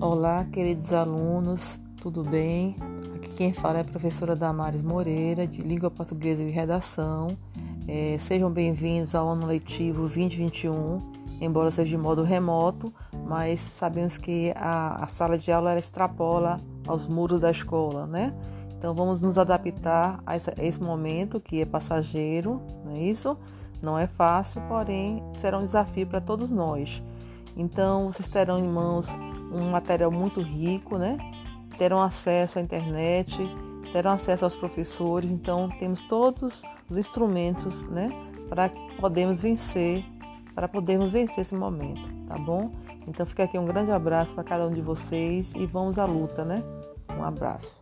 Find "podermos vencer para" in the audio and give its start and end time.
39.00-40.68